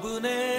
[0.00, 0.57] 5분의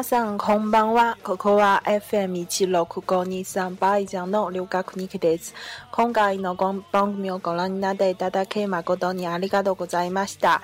[0.00, 1.18] 皆さんこんばんは。
[1.22, 5.54] ここは FM 一六五二三バイジャンの留学日記です。
[5.92, 6.82] 今回の番
[7.12, 10.62] 組をご覧になっていただき誠にありがとうございました。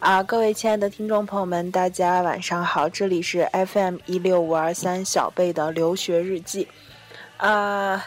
[0.00, 6.66] 啊，各位亲爱的听众朋友们，大家晚上好，这里是 FM 一六五二三小贝的留学日记。
[7.36, 8.06] 啊，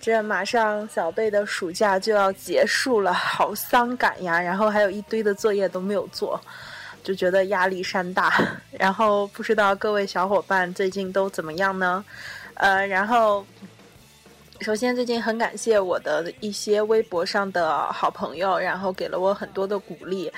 [0.00, 4.40] 这马上小贝的暑假就要结束了，好伤感呀！
[4.40, 6.40] 然后还有一堆的作业都没有做。
[7.07, 8.33] 就觉得压力山大，
[8.77, 12.03] 然后不知道各位小伙伴最近都怎么样呢？
[12.55, 13.45] 呃，然后
[14.59, 20.29] 首先最近很感谢我的一些微博上的好朋友，然后给了我很多的鼓励，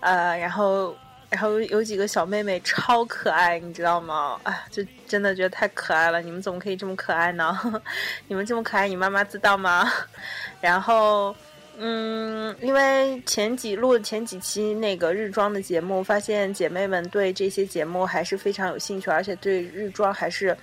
[0.00, 0.96] 呃，然后
[1.28, 4.40] 然后有几个小妹妹超可爱，你知道吗？
[4.44, 7.54] 哎，就真的觉得太可爱了，你们怎么可以这么可爱呢？
[8.28, 9.92] 你们这么可爱，你妈妈知道吗？
[10.62, 11.36] 然后。
[11.76, 20.56] 嗯，因为前几录前几期那个日妆的节目，发现姐妹们对这些节目还是非常有兴趣，而且对日妆还是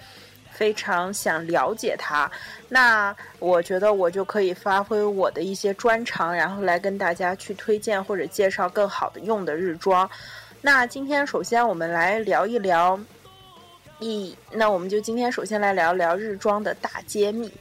[0.51, 2.31] 非常想了解它。
[2.69, 10.09] 那我觉得我就可以发挥我的一些专长，然后来跟大家去推荐或者介绍更好的用的日妆。
[10.61, 12.97] 那今天首先我们来聊一聊
[13.99, 17.51] 一，那我们就今天首先来聊聊日妆的大揭秘。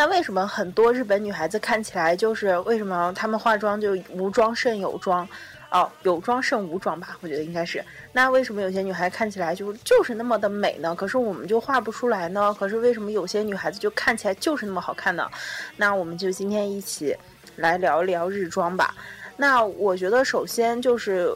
[0.00, 5.28] 那为什么很多日本女孩子看起来就是为什么她们化妆就无妆胜有妆，
[5.70, 7.18] 哦，有妆胜无妆吧？
[7.20, 7.84] 我觉得应该是。
[8.10, 10.94] 那为什么有些女孩看起来就就是那么的美呢？
[10.94, 12.56] 可是我们就画不出来呢？
[12.58, 15.28] 可是为什么有些女孩子就看起来就是那么好看呢？
[15.76, 17.14] 那我们就今天一起
[17.56, 18.94] 来聊一聊日妆吧。
[19.36, 21.30] 那我觉得首先就是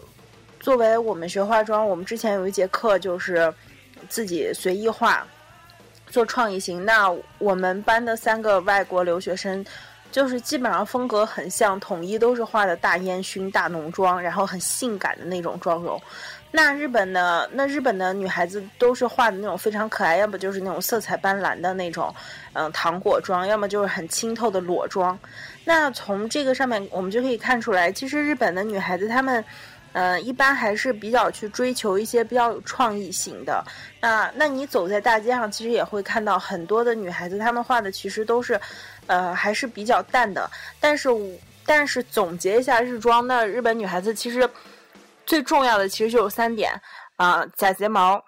[0.59, 3.53] 作为我们学化妆，我们之前有一节课就是
[4.09, 5.27] 自己随意画。
[6.15, 9.67] 做创意型，那我们班的三个外国留学生，
[10.13, 16.01] 就是基本上风格很像，统一都是画的大烟熏、大浓妆，然后很性感的那种妆容。
[16.53, 22.15] 那日本的那日本的女孩子都是画的那种非常可爱，要不就是那种色彩斑斓的那种，
[22.53, 25.19] 嗯，糖果妆，要么就是很清透的裸妆。
[25.65, 29.45] 那从这个上面我们就可以看出来，其实日本的女孩子她们。
[29.95, 33.65] 嗯，一般还是比较去追求一些比较有创意型的。
[34.01, 38.61] 那，那你走在大街上，其实也会看到很多的女孩子，她们画的其实都是，
[39.07, 40.51] 呃，还是比较淡的。
[40.81, 41.09] 但是，
[41.65, 44.51] 但是总结一下日妆，那日本女孩子其实
[45.25, 46.73] 最重要的其实就有三点
[47.15, 48.21] 啊：假睫毛、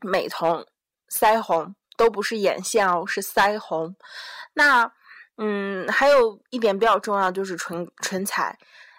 [0.00, 0.64] 美瞳、
[1.10, 3.96] 腮红，都不是眼线哦，是腮红。
[4.54, 4.88] 那，
[5.38, 8.56] 嗯，还有一点比较重要就是唇唇彩。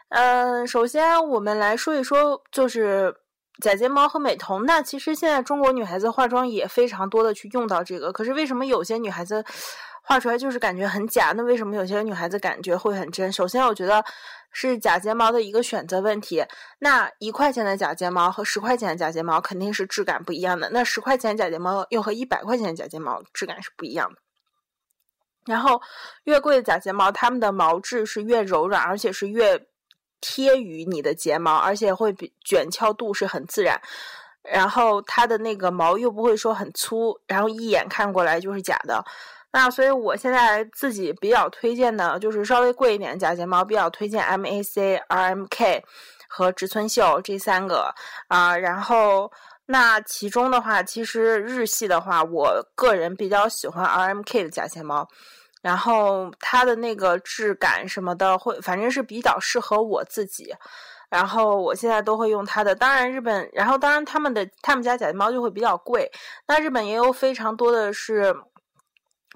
[0.09, 3.15] 嗯，首先我们来说一说，就是
[3.61, 4.65] 假睫毛和美瞳。
[4.65, 9.45] 那其实现在中国女孩子化妆也非常多的去用到这个，可是为什么有些女孩子
[10.01, 11.31] 画出来就是感觉很假？
[11.37, 13.31] 那为什么有些女孩子感觉会很真？
[13.31, 14.03] 首先，我觉得
[14.51, 16.43] 是假睫毛的一个选择问题。
[16.79, 20.71] 那一块钱的假睫毛和十块钱的假睫毛肯定是质感不一样的。
[20.71, 24.15] 那十块钱假睫毛又和一百块钱的假睫毛质感是不一样的。
[25.45, 25.79] 然后，
[26.23, 29.67] 越贵的假睫毛，它们的毛质是越柔软，而且是越。
[30.21, 33.79] 贴于你的睫毛，而且会比卷翘度是很自然，
[34.43, 39.03] 然后它的那个毛又不会说很粗，然后一眼看过来就是假的。
[39.51, 45.81] 那所以我现在自己比较推荐的就是稍微贵一点的假睫毛，比较推荐 MAC、RMK
[46.27, 47.93] 和植村秀这三个
[48.27, 48.55] 啊。
[48.55, 49.31] 然后
[49.65, 55.07] 那其中的话，其实日系的话，我个人比较喜欢 RMK 的假睫毛。
[55.61, 60.53] 然后它的那个质感什么的，会反正是比较适合我自己。
[61.09, 62.75] 然后我现在都会用它的。
[62.75, 66.11] 当然日本，然后当然他们的他们家假睫毛就会比较贵。
[66.47, 68.35] 那日本也有非常多的是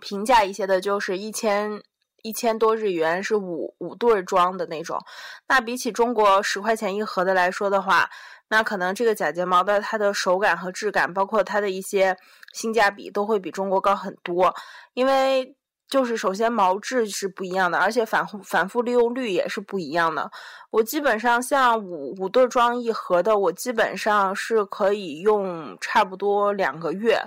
[0.02, 1.82] 平价一些的，就是一千
[2.22, 5.00] 一千多日元是五五对装的那种。
[5.48, 8.08] 那比起中国十块钱一盒的来说的话，
[8.50, 12.16] 那可能这个假睫毛的它的手感和质感，包括它的一些
[12.54, 14.56] 性价比都会比中国高很多，
[14.94, 15.56] 因为。
[15.90, 20.32] 就是首先毛质是不一样的，而且反复反复利用率也是不一样的。
[20.72, 27.24] 我基本上像五五对装一盒的，我基本上是可以用差不多两个月，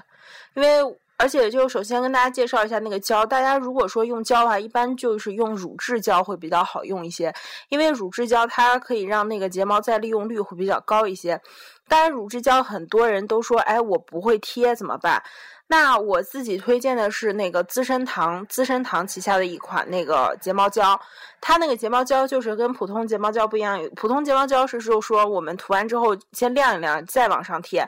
[0.55, 0.81] 因为
[1.19, 7.33] 而且就首先跟大家介绍一下那个胶，大家如果说用胶的话，一般就是用乳质胶会比较好用一些，
[7.69, 11.41] 因为乳质胶它可以让那个睫毛再利用率会比较高一些。
[11.89, 15.23] 当然，乳质胶很多人都说，哎，我不会贴怎么办？
[15.69, 21.01] 那我自己推荐的是那个资生堂，资生堂旗下的一款那个睫毛胶，
[21.41, 27.85] 它那个睫毛胶就是跟普通睫毛胶不一样，普通睫毛胶是就说我们涂完之后先晾一晾，再往上贴。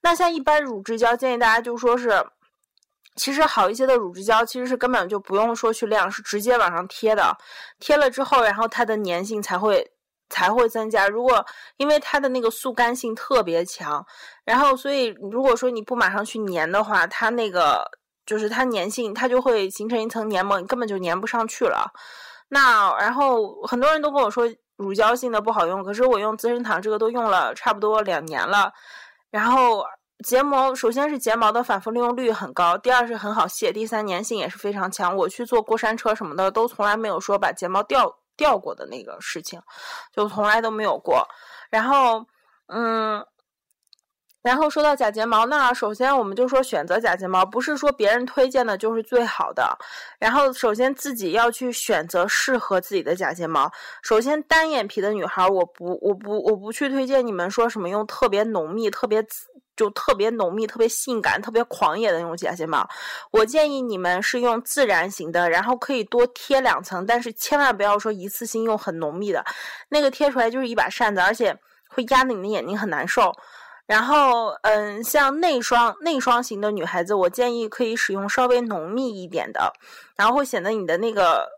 [0.00, 2.24] 那像一般乳质胶，建议大家就说是，
[3.16, 7.36] 其实好一些的乳质胶其实是根本就不用说去晾，是直接往上贴的，
[7.78, 9.92] 贴了之后，然后它的粘性才会。
[10.30, 11.08] 才会增加。
[11.08, 11.44] 如果
[11.76, 14.04] 因为它的那个速干性特别强，
[14.44, 17.84] 然后所以如果说你不马上去粘的话，它那个
[18.26, 21.92] 就是它粘性，它就会形成一层黏膜，你根本就粘不上去了。
[22.48, 28.72] 那然后很多人都跟我说乳胶性的不好用，可是我用资生堂这个都用了差不多两年了。
[29.30, 29.84] 然后
[30.24, 35.14] 睫毛首先是睫毛的反复利用率很高，第二是很好卸，第三粘性也是非常强。
[35.16, 38.18] 我去坐过山车什么的都从来没有说把睫毛掉。
[38.38, 39.60] 掉过的那个事情，
[40.10, 41.28] 就从来都没有过。
[41.68, 42.24] 然后，
[42.68, 43.22] 嗯，
[44.40, 49.76] 然后说到假睫毛，那首先我们就说选择假睫毛，不是说别人推荐的就是最好的。
[50.18, 53.70] 然后，首先自己要去选择适合自己的假睫毛。
[54.02, 59.26] 首先，单眼皮的女孩，我不，我不，我不去推荐你们说什么用特别浓密、特别。
[59.78, 62.86] 就特别浓密、特别性感、特别狂野的那种假睫毛，
[63.30, 69.44] 我建议你们是用自然型的，然后可以多贴两层，但是千万不要说一次性用很浓密的，
[69.88, 71.56] 那个贴出来就是一把扇子，而且
[71.88, 73.32] 会压得你的眼睛很难受。
[73.86, 79.72] 然后，嗯，像内双内双型的女孩子，我建议可以使用稍微浓密一点的，
[80.16, 81.57] 然后会显得你的那个。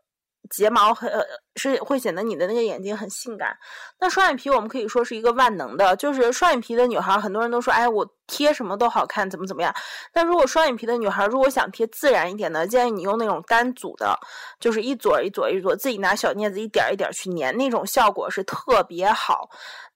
[0.51, 1.11] 睫毛很
[1.57, 3.57] 是会显得你的那个眼睛很性感。
[3.99, 9.75] 那双眼皮我们可以说是一个万能的，就是双眼皮的女孩，很多人都说，哎，我贴什么都好看，怎么怎么样。
[10.13, 14.19] 但如果双眼皮的女孩如果想贴自然一点的，建议你用那种单组的，
[14.59, 19.49] 就是一撮一撮一撮，自己拿小镊子一点一点去粘，那种效果是特别好。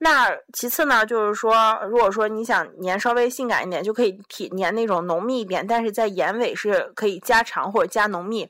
[0.05, 8.47] 那其次呢，就是说，如果说你想粘稍微性感一点，就可以提粘那种浓密一点，但是在眼尾是可以加长或者加浓密。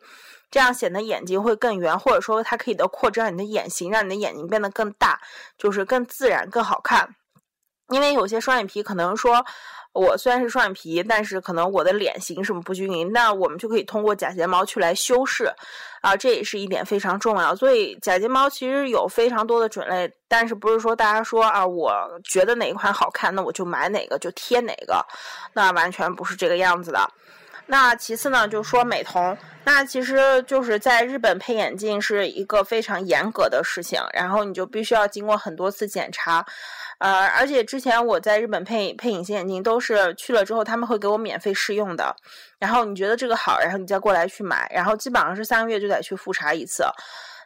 [0.51, 5.21] 这样显得眼睛会更圆，或者说它可以的扩张你的眼型，让你的眼睛变得更大，
[5.57, 7.15] 就是更自然、更好看。
[7.91, 9.45] 因为有些双眼皮可能说，
[9.93, 15.53] 我虽然是双眼皮，但是可能我的脸型什么不均匀，那我们就可以通过假睫毛去来修饰，
[16.01, 17.55] 啊，这也是一点非常重要。
[17.55, 21.93] 所以假睫毛其实有非常多的种类，但是不是说大家说啊，我
[22.25, 25.05] 觉得哪一款好看，那我就买哪个就贴哪个，
[25.53, 27.09] 那完全不是这个样子的。
[27.67, 29.35] 那其次呢，就说美瞳，
[29.65, 36.45] 那其实就是在日本配眼镜是一个非常严格的事情，然后你就必须要经过很多次检查，
[37.05, 42.17] 呃，而且之前我在日本配配隐形眼镜都是去了之后他们会给我免费试用的，
[42.59, 46.83] 然后你觉得这个好，然后你再过来去买，然后基本上是三个月就得去复查一次。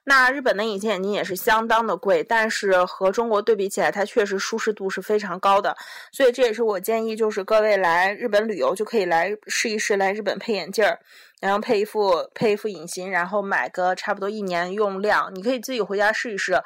[0.05, 5.77] 那日本的隐形眼镜也是相当的贵，但是和中国对比起来，它确实舒适度是非常高的。
[6.13, 11.01] 所以这也是我建议，就是各位来日本旅游就可以来试一试，来日本配眼镜儿，
[11.41, 16.63] 然后配一副配一副隐形，然后买个差不多一年用量，你可以自己回家试一试。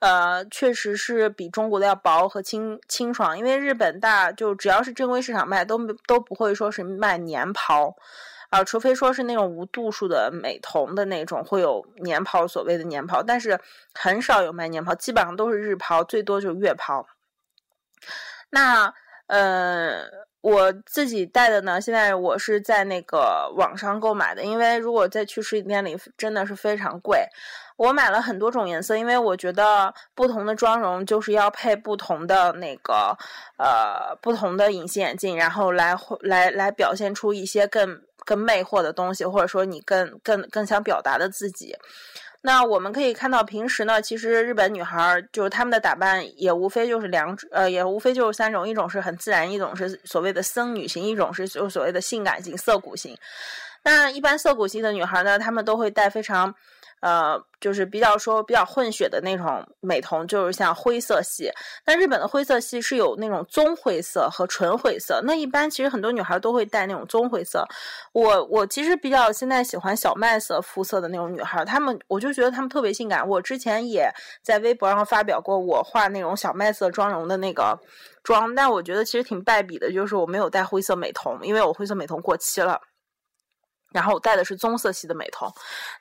[0.00, 7.94] 呃，确实是比中国的要薄和清清爽，因为日本大就只要是正规市场卖，都都不会说是卖年抛。
[8.50, 13.60] 啊，除非说是那种无度数的美瞳的那种，会有年抛，所谓的年抛，但是
[13.94, 17.06] 很少有卖年抛，基本上都是日抛，最多就是月抛。
[18.50, 18.92] 那
[19.28, 20.02] 呃，
[20.40, 27.28] 我自己戴的呢，现在我是在那个网上购买的，因为如果在去实体店里，真的是非常贵。
[27.80, 33.16] 我买了很多种颜色，因为我觉得不同的妆容就是要配不同的那个
[33.56, 38.02] 呃不同的隐形眼镜，然后来来来表现出一些更。
[38.26, 41.74] 更魅惑的东西，或者说你更更更想表达的自己，
[42.42, 53.16] 那我们可以看到，平时呢，其实日本女孩儿就是她们的打扮也无非就是两种，呃，也无非就是三种，一种是很自然，一种是所谓的僧女型，一种是就所谓的性感型、涩谷型。
[53.84, 56.54] 那一般涩谷型的女孩呢，她们都会戴非常。
[57.00, 61.50] 呃，就是比较说比较混血的那种美瞳，就是像灰色系。
[61.86, 65.20] 那日本的灰色系是有那种棕灰色和纯灰色。
[65.24, 67.66] 那一般其实很多女孩都会戴那种棕灰色。
[68.12, 73.26] 我我其实比较现在喜欢小麦色肤色的那种女孩，她们我就觉得她们特别性感。
[73.26, 74.10] 我之前也
[74.42, 77.78] 在微博上发表过我画那种小麦色妆容的那个
[78.22, 82.80] 妆，但我觉得其实挺败笔的，就是我没有戴灰色美瞳，因为我灰色美瞳过期了。
[83.92, 85.52] 然后我戴的是棕色系的美瞳，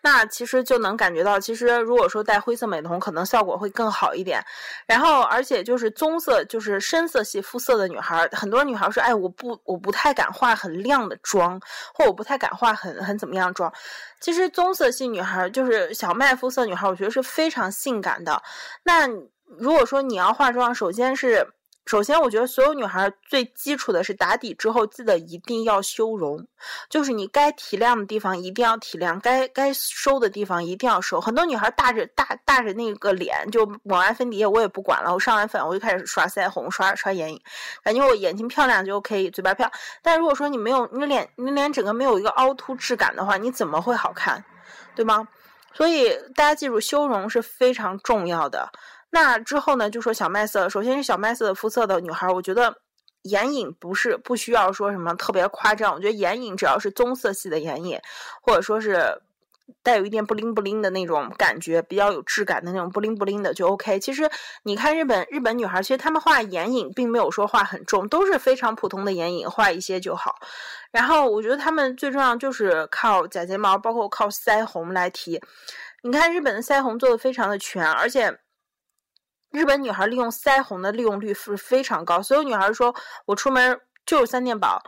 [0.02, 4.44] 那其实就能感觉到，其实如果说戴灰色美瞳，可能效果会更好一点。
[4.86, 11.60] 然后，而且就是棕色，就是深色系肤色的女孩，很多女孩说，哎，我不，我不太敢化很亮的妆，
[11.94, 13.74] 或我不太敢化很很怎么样妆。
[14.20, 18.42] 其实棕色系女孩，就是小麦肤色女孩，我觉得是非常性感的。
[18.84, 19.08] 那
[19.58, 21.48] 如果说你要化妆，首先是。
[21.90, 26.46] 首先，我觉得所有女孩最基础的是打底之后，记得一定要修容，
[26.88, 31.20] 就是你该提亮的地方一定要提亮，该该收的地方一定要收。
[31.20, 37.42] 很多女孩大着大大着那个脸，就抹完粉底液我也不管了，我上完粉我就开始刷腮红、刷刷眼影，
[37.84, 39.72] 感觉我眼睛漂亮就 OK，嘴巴漂。
[40.04, 44.46] 但如果说你没有你脸你脸整个没有一个凹凸质感的话，你怎么会好看，
[44.94, 45.28] 对吗？
[45.74, 48.72] 所以大家记住，修容是非常重要的。
[49.12, 52.76] 那之后呢，就说小麦色，首先是小麦色的肤色的女孩，我觉得
[53.24, 58.00] 眼影不是不需要说什么特别夸张，我觉得眼影只要是棕色系的眼影，
[58.42, 59.22] 或者说是
[59.82, 64.00] 带有一点不灵不灵的那种感觉，比较有质感的那种不灵不灵的就 OK。
[64.00, 64.30] 其实
[64.64, 70.36] 你看日本日本女孩，其实她们画眼影并没有说画很重，都是非常普通的眼影，画一些就好。
[70.92, 75.42] 然后我觉得她们最重要就是靠假睫毛，包括靠腮红来提。
[76.04, 78.40] 你看日本的腮红做的非常的全，而且。
[79.52, 82.94] 日本女孩利用腮红的利用率是非常高，所有女孩说
[83.26, 84.82] 我出门就是三件宝，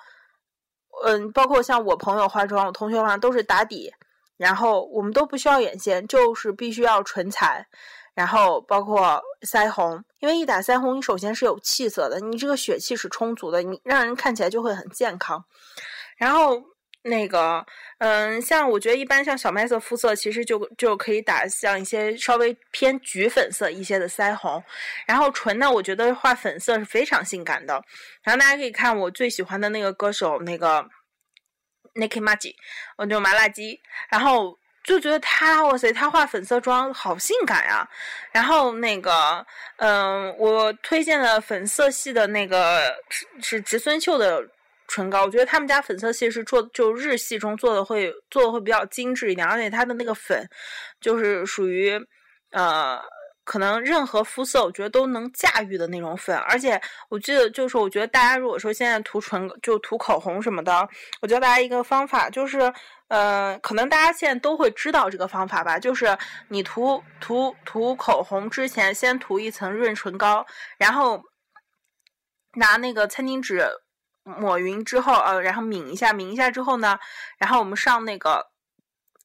[1.03, 3.94] 嗯，包括像我朋友化妆，我同学化妆都是打底，
[4.38, 7.68] 然后我们都不需要眼线，就是必须要唇彩，
[8.13, 15.44] 然后包括腮红，因为一打腮红，你首先是有气色的，你这个血气是充足的，你让人看起来就会很健康，
[16.18, 16.71] 然后。
[17.03, 17.65] 那个，
[17.98, 24.63] 嗯，像我觉得一般像小麦色肤色，其实就就可以打像一些稍微偏橘粉色一些的腮红，
[25.08, 27.84] 然后唇呢，我觉得画粉色是非常性感的。
[28.22, 30.88] 然后大家可以看我最喜欢的那个歌手那个
[31.96, 32.53] Nicki Minaj，
[32.98, 37.89] 我就麻辣鸡，然后就觉得他，哇塞，他画粉色妆好性感呀。
[38.31, 39.43] 然后那个，
[39.77, 44.48] 嗯，我推荐的粉色系的那个是是植村秀的。
[44.93, 50.50] 唇膏，我觉得他们家粉色系是做就日系中做的会做的会比较精致一点，而且它的那个粉
[51.00, 51.98] 就是属于
[52.51, 53.01] 呃
[53.45, 56.36] 可能任何肤色我觉得都能驾驭的那种粉。
[56.36, 56.79] 而且
[57.10, 60.88] 我记得就是我觉得大家如果说现在涂唇就涂口红什么的，
[61.21, 62.74] 我教大家一个方法，就是
[63.07, 66.17] 呃可能大家现在都会知道这个方法吧，就是
[66.50, 70.45] 你涂涂涂口红之前先涂一层润唇膏，
[70.77, 71.24] 然后
[72.55, 73.65] 拿那个餐巾纸。
[74.24, 77.00] 抹匀之后，呃，然后抿一下，抿一下之后呢，
[77.38, 78.51] 然后我们上那个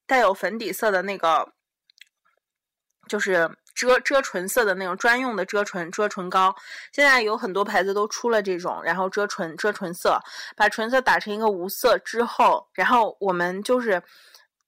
[0.06, 1.52] 带有粉底色的那个，
[3.06, 6.56] 就是遮遮唇色的那种专用的遮唇遮唇膏。
[6.92, 10.18] 现在有很多牌子都出了这种，然后遮唇遮唇色，
[10.56, 14.02] 把唇色打成一个无色之后，然后我们就是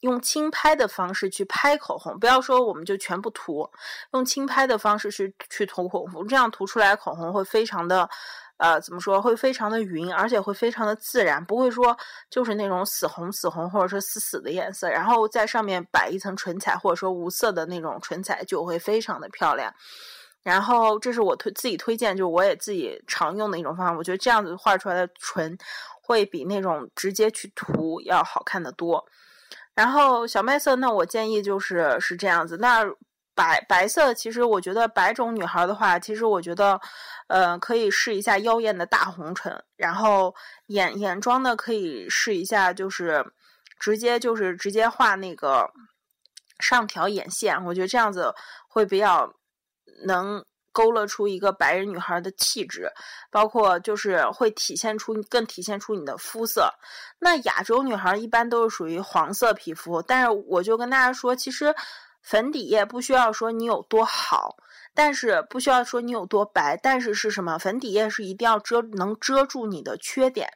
[0.01, 3.71] 用轻拍的方式去拍口红，不要说我们就全部涂，
[4.13, 8.11] 用轻拍的方式去去涂口红，这样涂出来口红会非常的。
[8.59, 11.97] 呃，怎么说会非常的匀，而且会非常的自然，不会说
[12.29, 19.73] 就是那种死红死红或者说死死的颜色，然后在上面摆一层唇彩或者说无色的那种唇彩就会非常的漂亮。
[20.43, 25.57] 然后这是我推自己推荐，就我也自己常用的一种方法，我觉得这样子画出来的唇
[26.03, 29.05] 会比那种直接去涂要好看的多。
[29.75, 32.85] 然后小麦色，那我建议就是是这样子，那。
[33.35, 36.81] 白白色，其实我觉得白种女孩的话，其实我觉得，
[37.29, 40.35] 呃，可以试一下妖艳的大红唇，然后
[40.67, 43.25] 眼眼妆呢可以试一下，就是
[43.79, 45.71] 直接就是直接画那个
[46.59, 48.35] 上挑眼线，我觉得这样子
[48.67, 49.33] 会比较
[50.05, 52.91] 能勾勒出一个白人女孩的气质，
[53.31, 56.73] 包括就是会体现出更体现出你的肤色。
[57.19, 61.75] 那亚洲女孩一般都是属于黄色皮肤，但是我就跟大家说，其实。
[62.21, 64.55] 粉底液不需要说你有多好，
[64.99, 67.57] 但是不需要说你有多白，但是是什么？
[67.57, 70.49] 粉底液是一定要遮，能遮住你的缺点。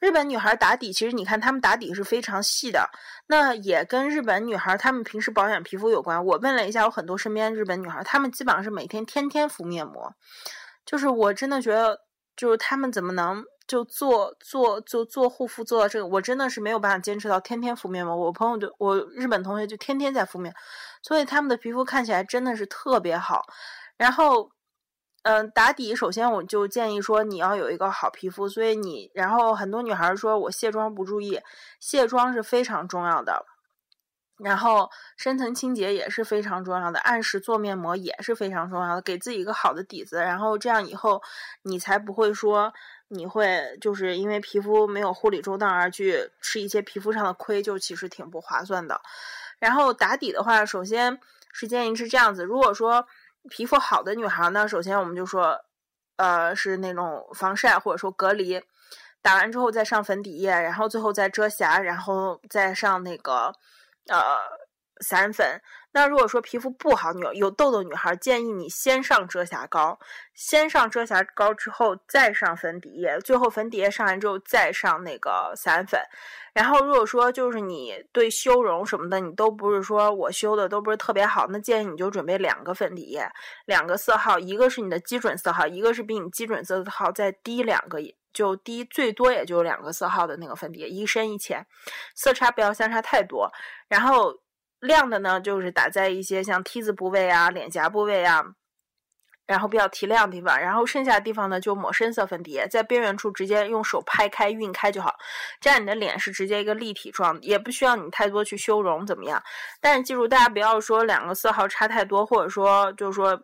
[0.00, 2.90] 日本女孩打底，其实你看她们打底是非常细的，
[3.28, 6.24] 那也跟日本女孩她们平时保养皮肤有关。
[6.24, 10.12] 我问了一下，有很多身边日本女孩，她们基本上是每天天天敷面膜，
[10.84, 12.00] 就是我真的觉得，
[12.36, 13.44] 就是她们怎么能？
[13.68, 18.16] 就做做就做护肤做到这个，我真的是没有办法坚持到天天敷面膜。
[18.16, 20.54] 我朋友就我日本同学就天天在敷面，
[21.02, 23.46] 所以他们的皮肤看起来真的是特别好。
[23.96, 24.50] 然后，
[25.22, 31.40] 嗯，打底首先我就建议说你要有一个好皮肤，所以你然后很多女孩儿说我卸妆不注意，
[31.80, 33.44] 卸妆是非常重要的。
[34.38, 41.20] 然后深层清洁也是非常重要的，按时做面膜也是非常重要的，给自己一个好的底子，然后这样以后
[41.62, 42.72] 你才不会说
[43.08, 49.00] 你会就是因为皮肤没有护理周到而去吃一些皮肤上的亏，就其实挺不划算的。
[49.58, 51.18] 然后打底的话，首先
[51.52, 53.06] 是建议是这样子，如果说
[53.48, 55.60] 皮肤好的女孩呢，首先我们就说，
[56.16, 58.62] 呃，是那种防晒或者说隔离，
[59.22, 63.52] 打完之后再上粉底液，然后最后再遮瑕，然后再上那个。
[64.10, 64.38] 呃，
[65.00, 65.60] 散粉。
[65.92, 69.98] 那如果说皮肤不好，女有痘痘女孩，建议你先上遮瑕膏，
[70.34, 76.00] 先上遮瑕膏之后再上粉底液，最后粉底液上完之后再上那个散粉。
[76.52, 83.26] 然后如果说就是你对修容什么的，你都不是说我修的都不是特别好，那建议你就准备两个粉底液，
[83.64, 87.98] 两个色号，一个是你的基准色号，一个是比你基准色号再低两个，
[88.32, 91.66] 就低最多也就两个色号的那个粉底液，一深一浅，
[92.14, 93.50] 色差不要相差太多。
[93.88, 94.34] 然后
[94.80, 98.44] 亮的呢，就是打在一些像 T 字部位啊、脸颊部位啊，
[99.46, 100.60] 然后比较提亮的地方。
[100.60, 105.16] 然后剩下的地方呢，就抹深色粉底液，在边缘处直接用手拍开、晕开就好。
[105.60, 109.42] 这样你的脸是直接一个立体状，也不需要你太多去修容怎么样？
[109.80, 113.42] 但是记住，大家不要说两个色号差太多，或者说就是说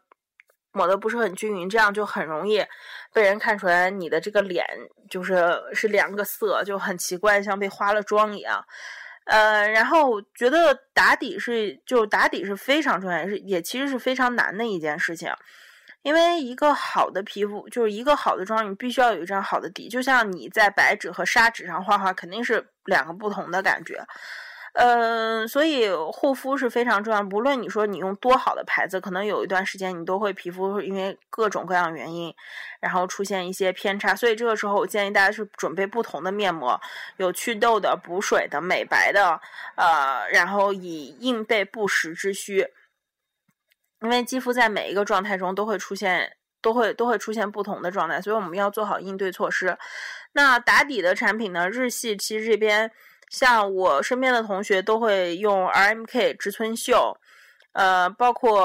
[0.73, 2.65] 抹的不是很均匀，这样就很容易
[3.13, 4.65] 被人看出来你的这个脸
[5.11, 8.65] 就是是两个色，就很奇怪，像被化了妆一样。
[9.25, 15.33] 呃，然后觉得打底是，就打底是非常重要，也是也其实是非常难的一件事情，
[16.03, 23.99] 因为一个好的皮肤，就是一个好的妆，你必须要有一张好的底，就像你在白纸和砂纸上画画，肯定是两个不同的感觉。
[24.77, 27.23] 嗯，所以护肤是非常重要。
[27.23, 32.35] 不论你说你用多好的牌子，可能有一段时间你都会皮肤因为各种各样原因，
[32.81, 34.17] 然后出现一些偏差。
[34.17, 36.81] 所以这个时候，我建议大家是准备不同的面膜，
[37.19, 39.41] 有祛痘的、补水的、美白的，
[39.77, 42.67] 呃，然后以应备不时之需。
[44.01, 49.79] 因为肌肤在每一个状态中都会出现，都会都会出现不同的状态，所以我们要做好应对措施。
[50.33, 51.71] 那打底的产品呢？
[51.71, 52.91] 日系其实这边。
[53.35, 57.19] 像我身边的同学都会用 RMK 植村秀，
[57.73, 58.63] 呃，包括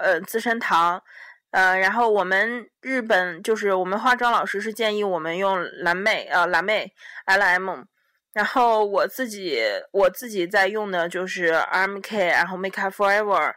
[0.00, 1.02] 呃资生堂，
[1.50, 6.92] 呃，然后我们日本就是我们化妆老师是建议我们用蓝妹，呃蓝妹
[7.26, 7.84] LM，
[8.32, 13.52] 然后我自己我自己在用的就是 RMK，然后 Make Up Forever，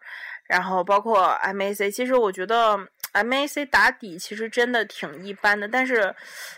[0.47, 2.77] 然后包括 MAC，其实我觉得
[3.13, 6.13] MAC 打底其实真的挺一般的，但是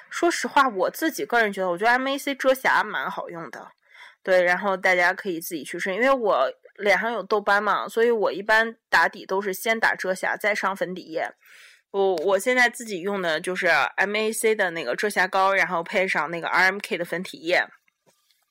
[0.10, 3.68] 说实话，我自己个人觉得，我觉得 MAC 遮瑕蛮好用的。
[4.28, 11.32] 对，然后大家可以自己去试，因为我脸上有痘斑嘛，所以我一般打底都是先打遮瑕，再上粉底液。
[11.92, 17.66] 我我现在自己用的就是 MAC 的那个遮瑕膏，然后配上那个 RMK 的粉底液，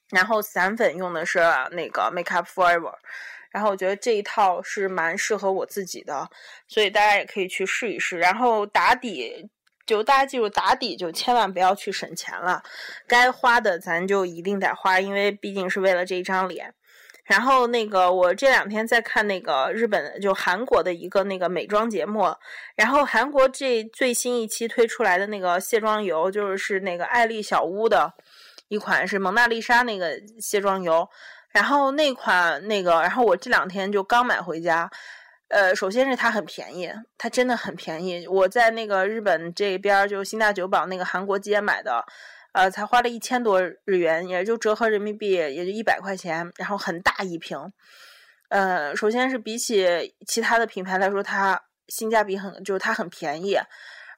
[0.09, 1.41] 然后散粉用的是
[1.73, 2.95] 那个 Make Up Forever，
[3.51, 6.31] 然后我觉得这一套是蛮适合我自己的，
[6.67, 8.17] 所以大家也可以去试一试。
[8.17, 9.51] 然后打底。
[9.87, 12.63] 就大家记住，打底就千万不要去省钱了，
[13.07, 16.75] 该花的咱就一定得花，因为毕竟是为了这张脸。
[17.25, 22.35] 然后那个，我这两天在看那个日本，就韩国的一个那个美妆节目，
[22.77, 28.13] 然后韩国这最新一期推出来的那个卸妆油，就是是那个爱丽小屋的
[28.69, 31.09] 一款，是蒙娜丽莎那个卸妆油。
[31.51, 34.91] 然后那款那个，然后我这两天就刚买回家。
[35.49, 38.27] 呃，首先是它很便宜，它真的很便宜。
[38.27, 42.05] 我在那个日本这边，就新大久保那个韩国街买的，
[42.51, 47.57] 呃，才花了一千多日元，也就折合人民币也就一百块钱，然后很大一瓶。
[48.49, 53.57] 呃，首先是比起其他的品牌来说，它性价比很，就是它很便宜，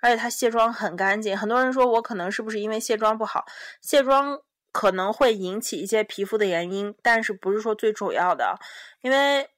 [0.01, 1.37] 而且它卸妆很干净。
[1.37, 3.45] 很多人说我可能是不是因为卸妆不好？
[3.83, 4.41] 卸妆
[4.73, 8.59] 可能会引起一些皮肤的原因，但是不是说最主要的，
[9.03, 9.51] 因为。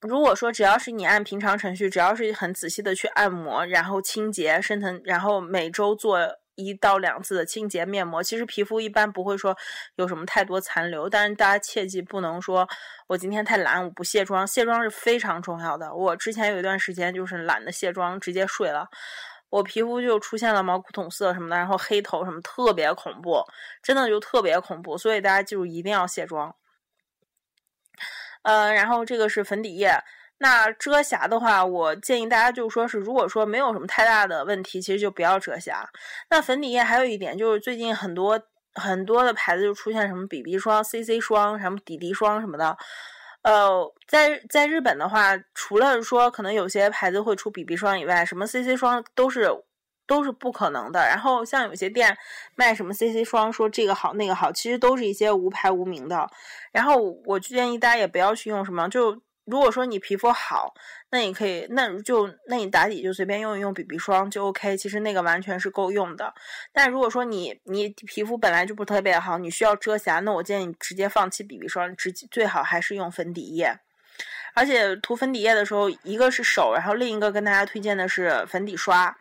[0.00, 6.18] 如果说只要是你按平常程序，只要是很仔细的去按摩，然后清洁、深层，然后每周做
[6.54, 9.54] 一到两次的清洁面膜，其实皮肤一般不会说
[9.96, 11.08] 有什么太多残留。
[11.08, 12.66] 但是大家切记不能说
[13.08, 14.46] 我今天太懒，我不卸妆。
[14.46, 15.94] 卸妆是非常重要的。
[15.94, 18.88] 我之前有一段时间就是懒得卸妆，直接睡了，
[19.50, 23.42] 我皮肤就出现了毛孔堵塞什么的，然后黑头什么，特别恐怖，
[23.82, 24.96] 真的就特别恐怖。
[24.96, 26.54] 所以大家记住一定要卸妆。
[28.42, 29.92] 呃，然后这个是粉底液。
[30.42, 35.86] 那遮瑕的话，我建议大家就说是，如果说没有什么太大的问题，其实就不要遮瑕。
[36.30, 38.40] 那粉底液还有一点就是，最近很多
[38.74, 42.74] 很多的牌子就出现什么 BB 霜、CC 霜、什么底底霜什么的。
[43.42, 49.50] 呃，在在日本的话，除了说可能有些牌子会出 BB 霜以外，什么 CC 霜都是
[50.10, 50.98] 都是不可能的。
[51.06, 52.18] 然后像有些店
[52.56, 56.28] 卖什么 CC 霜，说这个好那个好，其实都是一些无牌无名的。
[56.72, 60.74] 然后我建议大家也不要去用什么，就如果说你皮肤好，
[61.10, 66.34] 那你可以，那就那你打底就随便用一用 BB 霜就 OK，其实那个完全是够用的。
[66.72, 73.78] 但如果说你你皮肤本来就不特别好，你需要遮瑕，那我建议你直接放弃 BB 霜，直最好还是用粉底液。
[74.52, 79.16] 而且涂粉底液的时候，一个是手，然后另一个跟大家推荐的是粉底刷，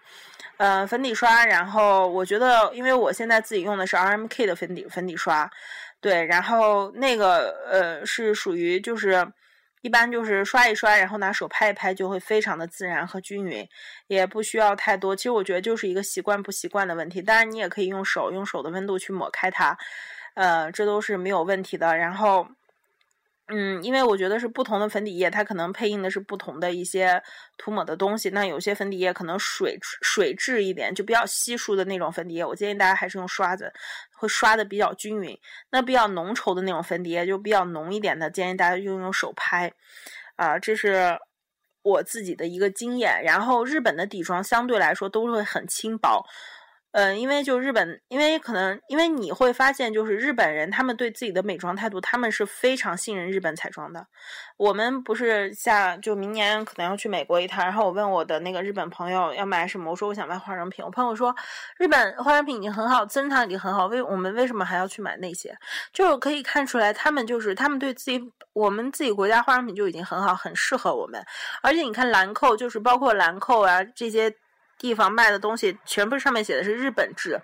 [0.60, 1.46] 呃，粉底刷。
[1.46, 5.50] 然后我觉得，因为我现在自己用的是 RMK 的粉底粉底刷，
[6.02, 9.26] 对，然后那个呃是属于就是
[9.82, 13.68] 一般就是刷一刷，然后拿手拍一拍，就会非常的自然和均匀，
[14.08, 15.16] 也不需要太多。
[15.16, 17.22] 其实我觉得就是一个习惯不习惯的问题。
[17.22, 19.78] 当然你也可以用手用手的温度去抹开它，
[20.36, 21.98] 呃，这都是没有问题的。
[21.98, 22.48] 然后。
[23.52, 27.20] 嗯，因为我觉得是不同的粉底液，它可能配印的是不同的一些
[27.58, 28.30] 涂抹的东西。
[28.30, 33.74] 那有些粉底液可能水水质一点，就比较稀疏的那种粉底液，我建议大家还是用刷子，
[34.14, 35.36] 会刷的比较均匀。
[35.72, 39.74] 那比较浓稠的那种粉底液，就比较浓一点的，建议大家用用手拍。
[40.36, 41.18] 啊，这是
[41.82, 43.24] 我自己的一个经验。
[43.24, 46.24] 然后日本的底妆相对来说都会很轻薄。
[46.92, 54.08] 嗯，因为就日本，因为可能因为你会发现，就是日本人他们对自己的美妆态度，他们是非常信任日本彩妆的。
[54.58, 60.84] 我们不是下就明年可能要去美国一趟，然后我问我的那个日本朋友要买什么，我说我想买化妆品。
[60.84, 61.36] 我朋友说，
[61.78, 65.56] 日本化妆品已经很好，增强已经很好，为我们为什么还要去买那些？
[65.94, 68.20] 就是可以看出来，他们就是他们对自己
[68.54, 71.24] 我们自己国家化妆品就已经很好，很适合我们。
[71.62, 74.34] 而且你看兰蔻，就是包括兰蔻啊这些。
[74.80, 77.40] 地方卖的东西全部上面写的是日本制，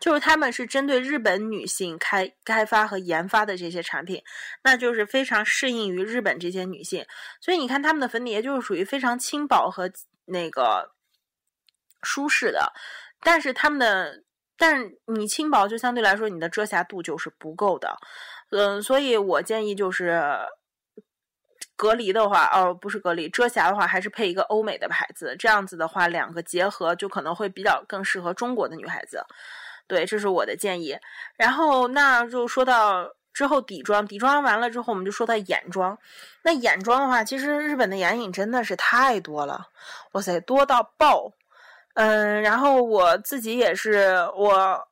[0.00, 4.22] 就是他们是针对日本女性开开发和研发的这些产品，
[4.64, 7.04] 那就是非常适应于日本这些女性。
[7.40, 9.90] 所以你看他们的粉底液就是属于非常轻薄和
[10.24, 10.90] 那个
[12.02, 12.72] 舒适的，
[13.20, 14.22] 但是他们的，
[14.56, 17.96] 但你轻薄就相对来说你的遮瑕度就是不够的，
[18.50, 20.22] 嗯，所以我建议就是。
[21.78, 29.24] 隔离的话，哦，不是隔离，遮瑕的话还是配一个欧美的牌子，这样子的话，两个结合就可能会比较更适合中国的女孩子。
[29.86, 30.98] 对，这是我的建议。
[31.36, 35.96] 然后那就说到之后底妆，底妆完了之后，我们就说到眼妆。
[36.42, 39.68] 那眼妆的话，其实日本的眼影真的是太多了，
[40.12, 41.32] 哇塞，多到爆。
[41.94, 44.88] 嗯，然后我自己也是，我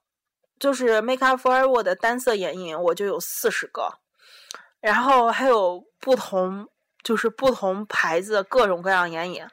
[0.61, 3.99] 就是 Make Up For Ever 的单色眼影，我就有四十个，
[4.81, 6.69] 然后还有不同。
[7.07, 9.47] 就是不同牌子的各种各样眼影，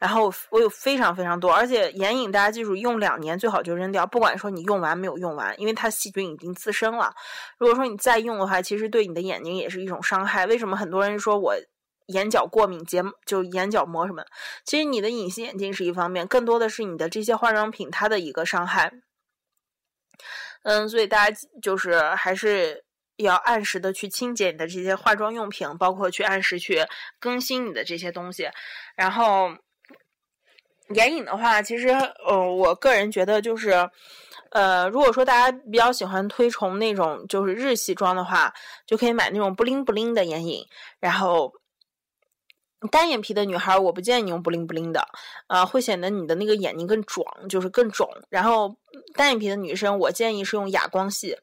[0.00, 7.14] 然后我有非常非常多，而且眼影大家记住用两年最好就扔掉，不管说你用完没有用完，因为它细菌已经滋生了。
[7.56, 10.44] 如果说你再用的话，其实对你的眼睛也是一种伤害。
[10.46, 11.54] 为什么很多人说我
[12.06, 14.24] 眼角过敏、结就眼角膜什么？
[14.64, 18.92] 其实你的隐形眼镜是一方面，更多的是你的这些化妆品它的一个伤害。
[20.64, 22.87] 嗯，所以大家就是还是。
[23.18, 26.86] 要按时的去清洁你的这些化妆用品，包括去按时去
[27.18, 28.48] 更新你的这些东西。
[28.96, 29.50] 然后
[30.94, 33.90] 眼影的话，其实呃，我个人觉得就是，
[34.50, 38.54] 呃，如果说大家比较喜欢推崇那种就是日系妆的话，
[38.86, 40.66] 就可以买那种不灵不灵的眼影。
[41.00, 41.52] 然后
[42.90, 45.06] 单眼皮的女孩，我不建议你用不灵不灵的，
[45.48, 48.08] 啊，会显得你的那个眼睛更肿，就是更肿。
[48.30, 48.76] 然后
[49.14, 51.36] 单眼皮的女生，我建议是用哑光系。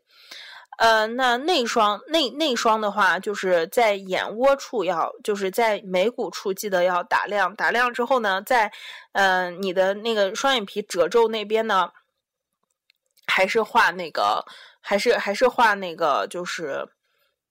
[0.77, 8.71] 呃，那内双内内双的话，就是在眼窝处要，就是在眉骨处记得要打亮，打亮之后呢，在
[9.13, 11.91] 呃你的那个双眼皮褶皱那边呢，
[13.25, 14.45] 还是画那个，
[14.81, 16.89] 还是还是画那个，就是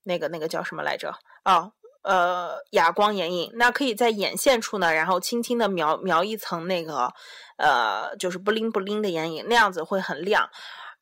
[0.03, 1.15] 那个那个叫什么来着？
[1.45, 3.51] 啊，呃，哑光眼影。
[3.55, 7.13] 那可以在眼线处呢，然后轻轻的描描一层那个，
[7.57, 10.51] 呃，就是不灵不灵的眼影，那样子会很亮。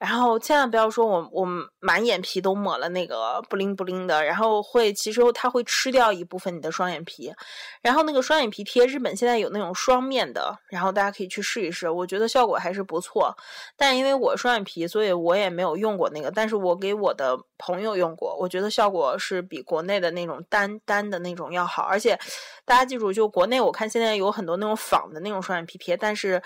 [0.02, 1.46] 然后千万不要说我我
[1.78, 7.32] 满眼皮都抹了那个不灵不灵的，然后会其实它会吃掉一部分你的双眼皮。
[7.80, 13.32] 然后那个双眼皮贴，日本现在有那种双面的，然后大家可以去试一试，我觉得效果还是不错。
[13.76, 21.84] 但因为我双眼皮，所以我也没有用过那个，但是我给我的朋友用过，我觉得效果是比国内的那种单单的那种要好。
[21.84, 22.18] 而且
[22.64, 26.42] 大家记住，就国内我看现在有很多那种仿的那种双眼皮贴，但是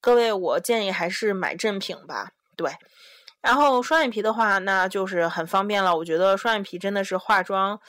[0.00, 2.70] 各位我建议还是买正品吧，对。
[3.40, 5.96] 然后双眼皮的话，那就是很方便了。
[5.96, 7.80] 我觉得双眼皮真的是化妆，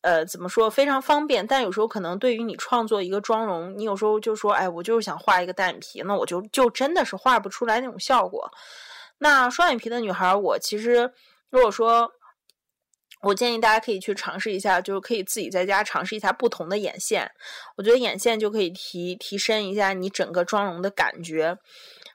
[0.00, 1.46] 呃，怎么说非常方便。
[1.46, 8.50] 但有时候可能对于你创作一个妆容，你有时候就说，哎，我就是想画一个单眼皮，那我就就真的是画不出来那种效果。
[9.18, 11.12] 那双眼皮的女孩，我其实
[11.50, 12.10] 如果说
[13.20, 17.30] 我建议大家可以去尝试一下，就是可以自己在家尝试一下不同的眼线。
[17.76, 21.58] 我觉得眼线就可以提提升一下你整个妆容的感觉。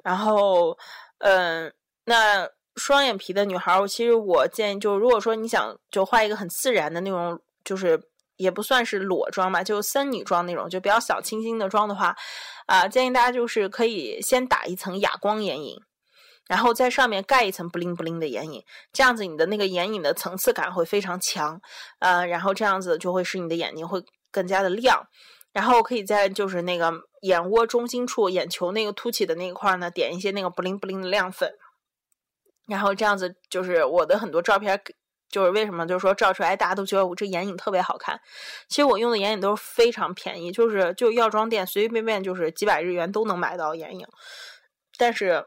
[0.04, 0.78] 然后，
[1.20, 1.74] 嗯，
[2.06, 8.02] 那双眼皮的女孩，其实我建议，就如果说你想就画一个很自然的那种，就是
[8.38, 12.16] 也不算是裸妆吧，就森女妆那种，就比较小清新的妆的话，
[12.66, 15.82] 啊，建议大家就是可以先打一层哑光眼影。
[16.48, 21.62] 然后在上面盖一层布灵布灵的眼影，这样子你的那个眼影的层次感会非常强，
[22.00, 24.02] 呃，然后这样子就会使你的眼睛会
[24.32, 25.06] 更加的亮。
[25.52, 31.54] 然后可以在就是那个眼窝中心处，眼球那个凸起的那一块呢，点一些那个 bling bling 的亮粉。
[32.68, 34.82] 然后这样子就是我的很多照片，
[35.30, 38.20] 就是为什么就是说照出来大家都觉得我这眼影特别好看。
[38.68, 44.08] 其实我用的眼影都是非常便宜，就是就药妆店随随便便就是几百日元都能买到眼影，
[44.98, 45.46] 但是。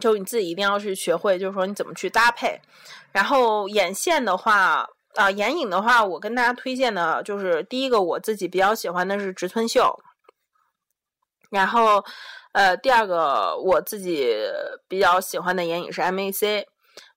[0.00, 2.60] 就你自己一定要去学会，就是说你怎么去搭配。
[3.10, 9.98] 然后眼线的话，啊，眼影的话，我跟大家推荐的就是第一个，我自己比较喜欢的是植村秀。
[11.50, 12.04] 然后，
[12.52, 14.36] 呃，第二个我自己
[14.88, 16.64] 比较喜欢的眼影是 MAC，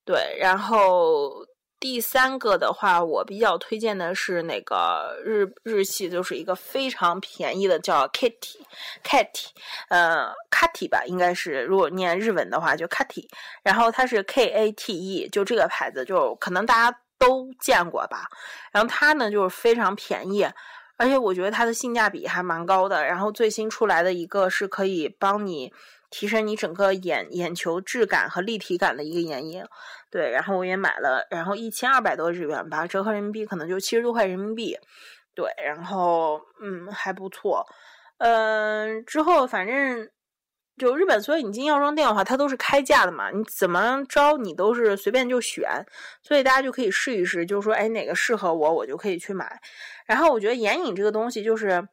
[0.06, 1.46] 对，然后。
[1.82, 9.48] 第三个的话，我比较推荐的是那个日日系，就是一个非常便宜的，叫 Kitty，Kitty，
[9.90, 13.28] 呃，Kitty 吧，应该是如果念日文的话就 Kitty，
[13.64, 18.28] 然后它是 K A T E，就这个牌子，就可能大家都见过吧。
[18.72, 20.46] 然后它呢就是非常便宜，
[21.02, 23.04] 而且我觉得它的性价比还蛮高的。
[23.04, 25.74] 然后最新出来的一个是可以帮你。
[26.14, 29.66] 提升你整个眼眼球质感和立体感的一个眼影，
[30.10, 34.78] 对，然后我也买了，然后一千二百多日元吧，折合人民币可能就七十多块人民币，
[35.34, 37.66] 对，然后嗯还不错，
[38.18, 40.10] 嗯，之后反正
[40.82, 45.70] 就日本，所以你进药妆店的话，它都是开价的嘛，你怎么着你都是随便就选，
[46.24, 49.62] 所以大家就可以试一试，就是说哎哪个适合我，我就可以去买。
[50.06, 51.88] 然后我觉得眼影这个东西就是，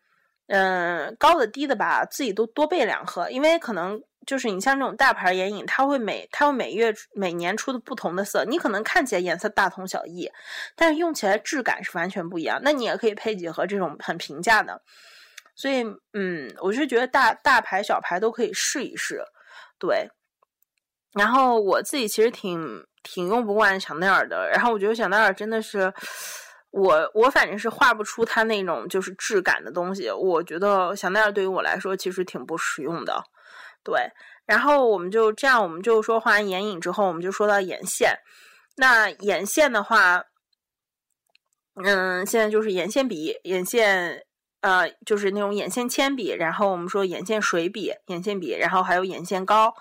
[0.46, 4.02] 嗯，高的低的吧，自己都多备两盒，因为可能。
[4.26, 10.30] 就是你像这种大牌眼影，它会每它会每月每年出的不同的色，你可能看起来颜色大同小异，
[10.76, 12.60] 但是用起来质感是完全不一样。
[12.62, 14.82] 那你也可以配几盒这种很平价的，
[15.58, 19.20] 所以嗯，我是觉得大大牌小牌都可以试一试，
[19.76, 20.08] 对。
[21.14, 25.92] 然后我自己其实挺挺用不惯香奈儿的，然后我觉得香奈儿真的是
[26.70, 33.24] 我我反正是画不出它那种就是质感的东西，我觉得香奈儿对于我来说其实挺不实用的。
[33.82, 34.08] 对，
[34.46, 38.14] 然后我们就这样，我们就说画完眼影之后，我们就说到眼线。
[38.76, 40.22] 那眼线的话，
[41.82, 44.24] 嗯，现在就是眼线笔、眼线，
[44.60, 46.30] 呃，就是那种眼线铅笔。
[46.30, 49.74] 然后我们说眼线水笔、眼线笔，然后还有眼线膏。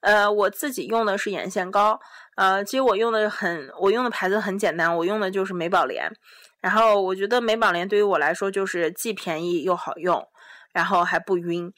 [0.00, 1.98] 呃，我自己用的是眼线膏。
[2.36, 6.12] 呃，其实我用的很，我用的牌子很简单，我用的就是美宝莲。
[6.60, 10.26] 然后我觉得美宝莲对于我来说就是既便宜又好用，
[10.72, 11.72] 然后还不晕。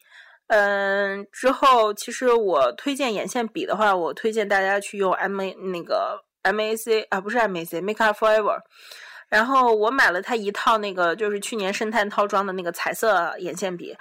[0.48, 8.60] 嗯，之后其实我推荐眼线笔的话，我推荐大家去用 M A 那个 M A C 啊，不是 M A C，Make Up Forever。
[9.28, 13.96] 然后我买了它一套那个，就是去年圣诞套装的那个彩色眼线笔，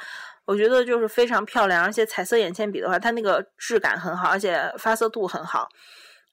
[0.46, 5.68] 我觉得就是非常漂亮，而且彩色眼线笔的话，它那个质感很好，而且发色度很好。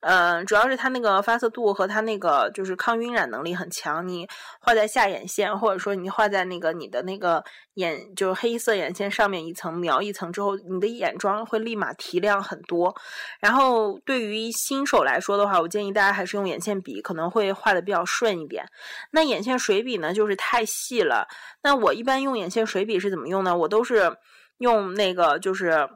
[0.03, 4.07] 嗯，主要是它那个发色度和它那个就是抗晕染能力很强。
[4.07, 4.29] 你
[4.61, 12.93] 画在下眼线，或者说你画在那个你的那个眼，就是黑色眼线上面一层描一层之后，你的眼妆会立马提亮很多。
[13.39, 18.67] 然后对于新手来说的话，我建议大家还是用眼线笔，可能会画的比较顺一点。
[19.13, 21.29] 那眼线水笔呢，就是太细了。
[21.63, 23.57] 那我一般用眼线水笔是怎么用呢？
[23.57, 24.17] 我都是
[24.59, 25.89] 用那个就是。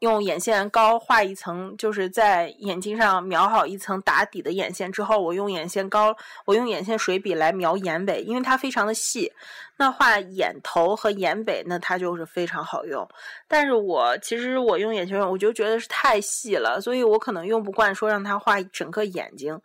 [0.00, 9.32] 用眼线膏画一层，就是在眼睛上描好一层打底的眼线之后，我用眼线膏，我用眼线水笔来描眼尾，因为它非常的细。
[9.76, 13.08] 那画眼头和眼尾，那它就是非常好用。
[13.48, 19.60] 但是我其实我用眼线，我就觉得是太细了，所以我可能用不惯说让它画整个眼睛。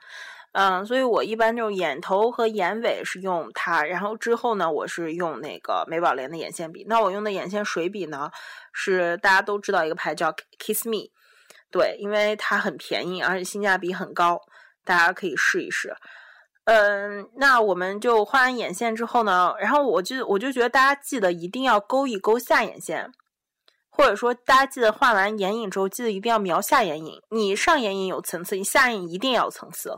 [0.51, 6.83] 嗯，所以我一般就眼头和眼尾是用它，然后之后呢，我是用那个美宝莲的眼线笔。
[6.87, 8.31] 那我用的眼线水笔呢，
[8.73, 11.11] 是大家都知道一个牌叫 Kiss Me，
[11.69, 14.41] 对，因为它很便宜，而且性价比很高，
[14.83, 15.95] 大家可以试一试。
[16.65, 23.11] 嗯，那我们就画完眼线之后呢，然后我就我就觉得大家记得一定要勾一勾下眼线，
[23.89, 27.21] 或者说大家记得画完眼影之后，记得一定要描下眼影。
[27.29, 29.95] 你上眼影有层次，你下眼影一定要有层次。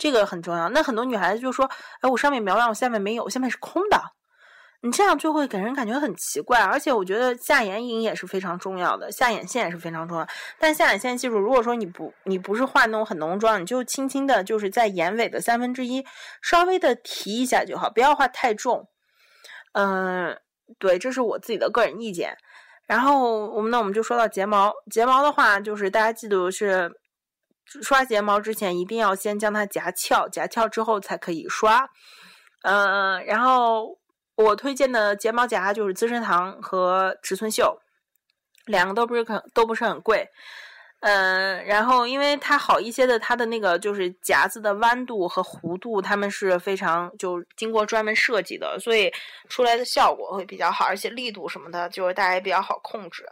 [0.00, 0.70] 这个很重要。
[0.70, 4.00] 那很多女孩子就说：“哎，我上面描完，我下面没有，下面是空的。”
[4.82, 6.62] 你这样就会给人感觉很奇怪。
[6.62, 10.26] 而且我觉得下眼影也是非常重要的，下眼线也是非常重要。
[10.58, 16.06] 但下眼线记住，如果说你不你不是画那种很浓妆，你就轻轻的，就是在眼尾的三分之一
[16.40, 18.88] 稍微的提一下就好，不要画太重。
[19.72, 20.34] 嗯，
[20.78, 22.38] 对，这是我自己的个人意见。
[22.86, 26.90] 然后我们那我们就说到睫毛，睫毛的话，就是大家记得是
[27.82, 31.88] 刷睫毛之前一定要先将它夹翘，夹翘之后才可以刷。
[32.62, 33.98] 嗯，然后
[34.34, 37.80] 我推荐的睫毛夹就是资生堂和植村秀，
[38.66, 40.28] 两个都不是很都不是很贵。
[41.02, 49.10] 嗯，然后因为它好一些的，它的那个就是夹子的弯度和弧度，它们是非常就经过专门设计的，所以
[49.48, 53.24] 出来的效果会比较好，而且力度什么的，就是大家也比较好控制。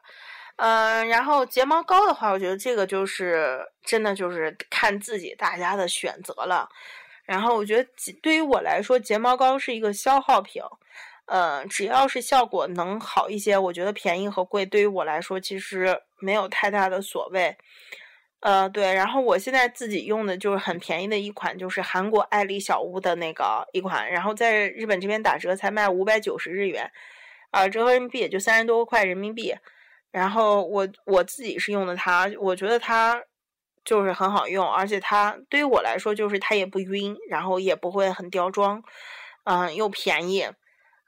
[0.59, 6.69] 嗯，然后睫毛膏的话，我觉得这个就是真的就是看自己大家的选择了。
[7.25, 7.89] 然后我觉得
[8.21, 10.61] 对于我来说，睫毛膏是一个消耗品。
[11.27, 17.57] 呃，只要是效果能好一些，我觉得便宜和贵对于我来说其实没有太大的所谓。
[18.41, 26.91] 呃，对，然后我现在自己用的就是很便宜的一款，就是韩国爱丽小屋的那个一款，然后在日本这边打折才卖五百九十日元，
[27.51, 29.55] 啊，折合人民币也就三十多块人民币。
[30.11, 33.23] 然后我我自己是用的它，我觉得它
[33.85, 38.83] 就是很好用，而且它对于我来说就是它也不晕，然后也不会很掉妆，
[39.45, 40.47] 嗯，又便宜。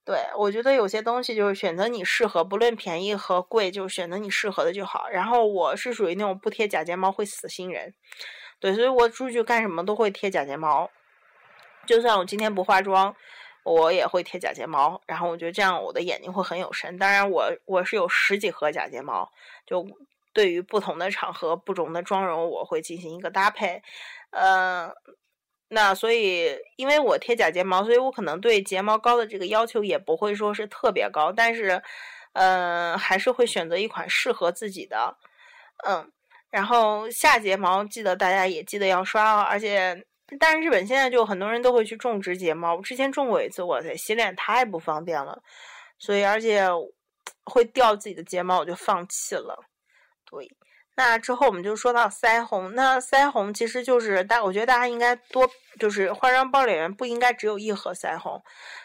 [0.04, 5.08] 对，我觉得有些东西就是选择你适合，不论便宜和贵，就选择你适合的就好。
[5.08, 7.94] 然后我是属于那种不贴假睫毛会死心人，
[8.58, 10.90] 对，所以我出去干什么都会贴假睫毛，
[11.86, 13.14] 就算我今天不化妆，
[13.64, 15.00] 我也会贴假睫毛。
[15.06, 16.98] 然后我觉得这样我的眼睛会很有神。
[16.98, 19.30] 当然，我我是有十几盒假睫毛，
[19.66, 19.86] 就
[20.32, 23.82] 对于不同的场合、不同的妆容，我会进行一个搭配，
[24.30, 24.92] 呃。
[25.72, 31.80] 那所以，因为我贴假睫毛，所以我可能对睫毛膏的这个要求也不会说是特别高，但是，
[32.32, 35.16] 嗯，还是会选择一款适合自己的，
[35.86, 36.10] 嗯。
[36.50, 40.04] 然后下睫毛记得大家也记得要刷哦，而且，
[40.38, 45.42] 但是日本现在就很多人都会去种植睫毛，我之前种过一次，我在洗脸太不方便了，
[45.98, 46.66] 所以而且
[47.44, 49.64] 会掉自己的睫毛，我就放弃了，
[50.24, 50.48] 对。
[50.96, 58.42] 那之后我们就说到腮红，那腮红其实就是大，我觉得大家应该多，就是化妆包里面不应该只有一盒腮红。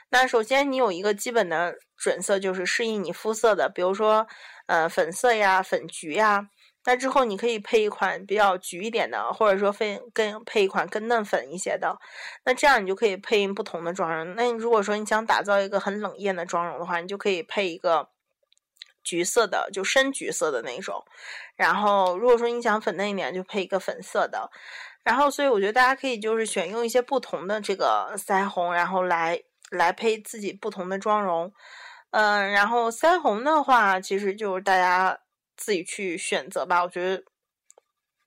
[0.10, 4.26] 那首先你有一个基本的准色，就是适应你肤色的，比如说
[4.68, 6.48] 呃粉色呀、粉橘呀。
[6.86, 11.98] 那之后你可以配一款比较橘一点的，或者说配更配一款更嫩粉一些的。
[12.46, 14.36] 那这样你就可以配不同的妆容。
[14.36, 18.10] 那如果说你想打造一个很冷艳的妆容的话，你就可以配一个。
[19.08, 21.06] 橘色的就深橘色的那种，
[21.56, 24.50] 然后如果说你想粉嫩一点，就配一个粉色的。
[25.04, 31.54] 然后，所以我觉得大家可以就是选用一些不同的这个腮红，然后来来配自己不同的妆容。
[32.10, 35.16] 嗯，然后腮红的话，其实就是大家
[35.56, 36.84] 自己去选择吧。
[36.84, 37.24] 我觉得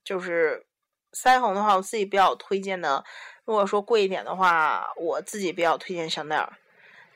[0.03, 0.65] 就是
[1.13, 3.03] 腮红的话，我自己比较推荐的，
[3.45, 6.57] 如果说贵一点的话，我自己比较推荐香奈儿。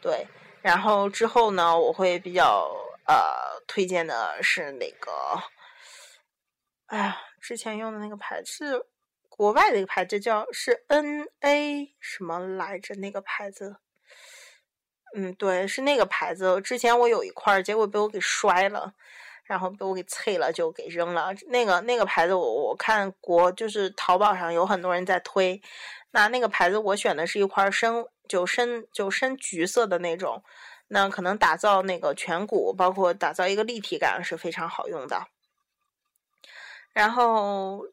[0.02, 0.28] 对，
[0.62, 2.70] 然后之后呢，我会比较。
[3.06, 5.12] 呃，推荐的是那个，
[6.86, 8.86] 哎呀，之前用的那个牌子是
[9.28, 12.96] 国外的一个牌子，叫是 N A 什么来着？
[12.96, 13.76] 那个牌子，
[15.18, 16.62] 嗯，对，是那个牌子。
[16.62, 18.94] 之前我有一块，结果被我给摔了，
[19.54, 21.32] 然后被我给碎了，就给扔了。
[21.50, 25.62] 那个那个牌子，我我看国就是淘宝上有很多人在推，
[26.10, 30.44] 那那个牌子我选的是一块深就深就深橘色的那种。
[30.88, 35.28] 那可能打造那个颧骨，包括打造一个立体感是非常好用的。
[36.92, 37.86] 然后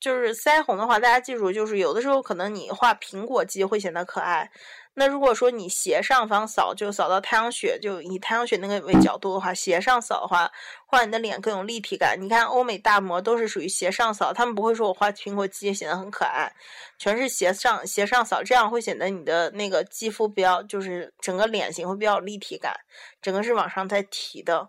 [0.00, 4.50] 就是腮红的话，大家记住，就是有的时候可能你画苹果肌会显得可爱。
[4.94, 10.50] 那如果说你斜上方扫，就扫到太阳穴，就以太阳穴那个为角度的话，斜上扫的话，
[10.84, 12.16] 画你的脸更有立体感。
[12.20, 16.52] 你看欧美大模都是属于斜上扫，他们不会说我画苹果肌显得很可爱，
[16.98, 22.74] 全是斜上斜上扫，这样会显得你的那个肌肤比较，就是整个脸型会比较立体感，
[23.22, 24.68] 整个是往上在提的。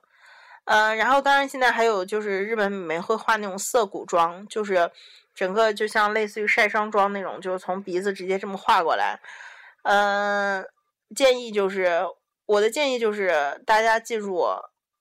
[0.65, 4.89] 嗯，然后当然现在还有就是日本美眉会画那种涩谷妆，就是
[5.33, 9.19] 整个就像类似于晒伤妆那种，就是从鼻子直接这么画过来。
[9.83, 10.65] 嗯，
[11.15, 12.01] 建议就是
[12.45, 14.45] 我的建议就是大家记住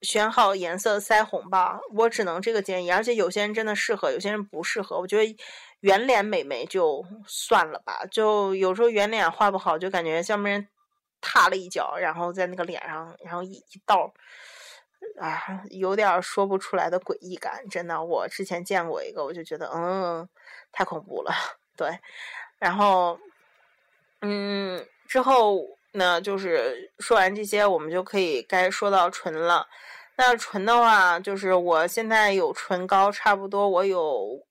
[0.01, 1.79] 选好颜色腮红吧。
[1.95, 4.99] 我只能这个建议，而且有些人真的适合，有些人不适合。
[4.99, 5.37] 我觉得
[5.81, 10.67] 圆脸美眉就算了吧，就有时候圆脸画不好，就感觉像被人
[11.21, 14.13] 踏了一脚，然后在那个脸上，然后一一道，
[15.19, 17.67] 啊，有点说不出来的诡异感。
[17.69, 20.29] 真的，我之前见过一个，我就觉得嗯，
[20.71, 21.33] 太恐怖了。
[21.77, 21.99] 对，
[22.59, 23.19] 然后。
[24.23, 29.67] 嗯，之后呢就是说完这些，我们就可以该说到唇了。
[30.17, 34.47] 那唇的话，就是我现在有唇膏，差不多我有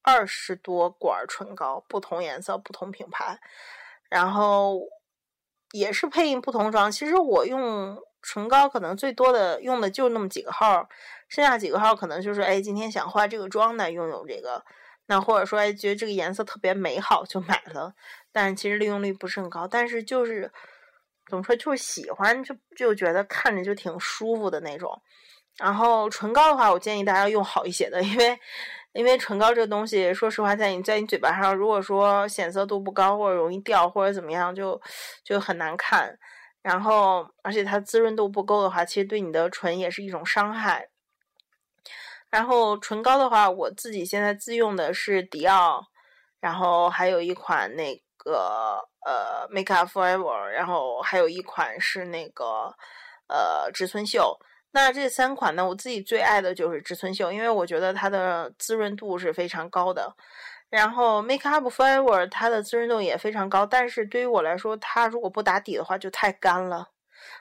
[0.00, 3.38] 二十多管唇膏，不同颜色、不同品牌，
[4.08, 4.80] 然后
[5.72, 6.90] 也是配音不同妆。
[6.90, 10.88] 其实我用唇膏可能最多的用的就那么几个号，
[11.28, 14.64] 剩下几个号可能就是哎，今天想化这个妆呢，用用这个。
[15.06, 17.92] 那或者说哎，觉得这个颜色特别美好就买了，
[18.32, 19.68] 但其实利用率不是很高。
[19.68, 20.50] 但是就是
[21.28, 25.02] 怎么说，就是喜欢，就就觉得看着就挺舒服的那种。
[25.58, 28.38] 然后唇膏的话，我建议大家用好一些的，因为
[28.94, 34.80] 因为唇膏这个东西，说实话，在你在你嘴巴上，如果说显色度不高或者容易掉或者怎么样，就
[35.22, 36.18] 就很难看。
[36.64, 40.88] 然后而且它滋润度不够的话，其实对你的唇也是一种伤害。
[42.30, 45.84] 然后唇膏的话，我自己现在自用的是迪奥，
[46.40, 52.74] 然后还有一款那个呃 Make Up Forever，然后还有一款是那个
[53.28, 54.38] 呃植村秀。
[54.72, 60.16] 那这三款呢，我自己最爱的就是植村秀，因为我觉得它的滋润度是非常高的。
[60.74, 66.88] 然后 Make Up Forever 它的滋润度也非常高，但是对于我来说，它如果不打底的话就太干了。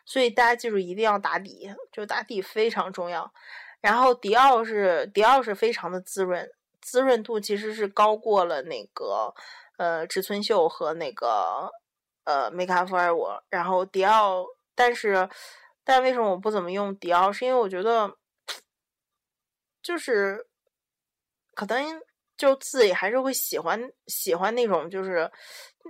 [0.05, 3.33] 所以大家记住一定要打底，就打底非常重要。
[3.81, 6.47] 然后迪奥是迪奥是非常的滋润，
[6.79, 9.33] 滋润度其实是高过了那个
[9.77, 11.71] 呃植村秀和那个
[12.25, 13.41] 呃 Make Up Forever。
[13.49, 15.27] 然后迪奥，但是
[15.83, 17.31] 但为什么我不怎么用迪奥？
[17.31, 18.15] 是因为我觉得
[19.81, 20.45] 就是
[21.55, 21.99] 可能
[22.37, 25.29] 就自己还是会喜欢喜欢那种就是。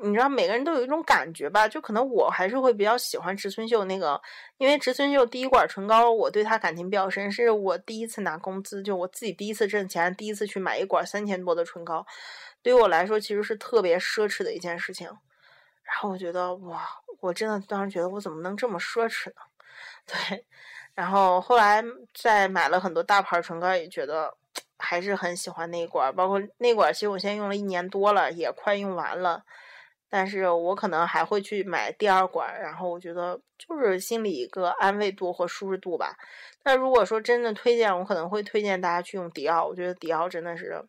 [0.02, 1.68] 你知道每个人都有一种感觉吧？
[1.68, 4.20] 就可能我还是会比较喜欢植村秀那个，
[4.58, 12.04] 因为植村秀第一管唇膏，我对它感情比较深，是我第一次拿工资，就我自己第一次挣钱，第一次去买一管三千多的唇膏，
[12.64, 15.08] 对于我来说其实是特别奢侈的一件事情。
[15.84, 16.90] 然后我觉得哇，
[17.20, 19.42] 我真的当时觉得我怎么能这么奢侈呢？
[20.08, 20.44] 对，
[20.96, 21.84] 然后后来
[22.16, 24.36] 再买了很多大牌唇膏，也觉得
[24.84, 29.44] 还是很喜欢那管，包括那管，其实我现在用了一年多了，也快用完了。
[30.10, 36.16] 但是我可能还会去买第二管，然后我觉得就是心里一个安慰度或舒适度吧。
[36.64, 40.86] 那如果说真的推荐，我可能会推荐大家去用迪奥，我觉得迪奥真的是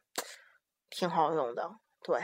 [0.90, 1.70] 挺好用的。
[2.02, 2.20] 对，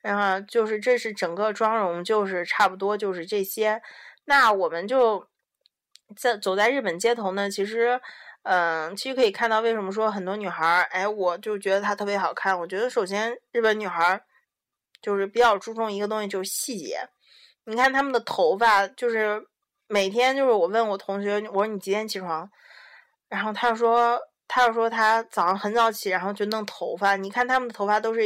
[0.00, 3.82] 然后就是这是整个妆容，就是差不多就是这些。
[4.24, 5.28] 那我们就
[6.16, 8.00] 在走在日本街头呢，其实，
[8.42, 12.58] 嗯，其实可以看到为什么说很多女孩儿，哎，我就觉得她特别好看。
[12.58, 14.22] 我觉得首先日本女孩儿。
[15.02, 17.08] 就是比较注重一个东西，就是细节。
[17.64, 19.42] 你看他们的头发，就是
[19.88, 22.50] 每天就是我问我同学，我说你几点起床？
[23.26, 27.16] 然后他说，他就说他早上很早起，然后就弄头发。
[27.16, 28.20] 你看他们的头发都是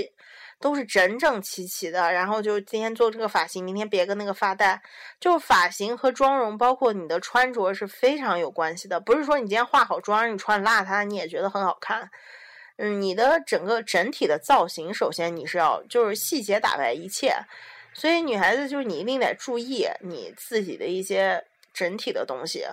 [0.61, 4.83] 都是整整齐齐的，然后就今天做这个发型，明天别个那个发带。
[5.21, 9.01] 就发型和妆容，包括你的穿着是非常有关系的。
[9.01, 12.11] 不是说你今天化好妆，你穿邋遢，你也觉得很好看。
[12.77, 17.37] 嗯，你的整个整体的造型，首先你是要就是细节打败一切，
[17.93, 22.67] 所以女孩子就是你一定得注意你自己的一些整体的东西，